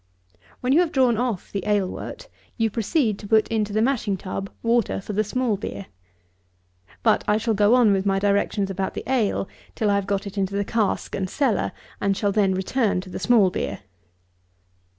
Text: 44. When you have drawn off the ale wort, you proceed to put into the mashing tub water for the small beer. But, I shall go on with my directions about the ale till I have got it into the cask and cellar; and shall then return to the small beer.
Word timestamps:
44. 0.39 0.55
When 0.61 0.73
you 0.73 0.79
have 0.79 0.91
drawn 0.91 1.15
off 1.15 1.51
the 1.51 1.63
ale 1.67 1.87
wort, 1.87 2.27
you 2.57 2.71
proceed 2.71 3.19
to 3.19 3.27
put 3.27 3.47
into 3.49 3.71
the 3.71 3.83
mashing 3.83 4.17
tub 4.17 4.49
water 4.63 4.99
for 4.99 5.13
the 5.13 5.23
small 5.23 5.57
beer. 5.57 5.85
But, 7.03 7.23
I 7.27 7.37
shall 7.37 7.53
go 7.53 7.75
on 7.75 7.93
with 7.93 8.03
my 8.03 8.17
directions 8.17 8.71
about 8.71 8.95
the 8.95 9.03
ale 9.07 9.47
till 9.75 9.91
I 9.91 9.95
have 9.97 10.07
got 10.07 10.25
it 10.25 10.39
into 10.39 10.55
the 10.55 10.65
cask 10.65 11.13
and 11.13 11.29
cellar; 11.29 11.71
and 12.01 12.17
shall 12.17 12.31
then 12.31 12.55
return 12.55 12.99
to 13.01 13.11
the 13.11 13.19
small 13.19 13.51
beer. 13.51 13.81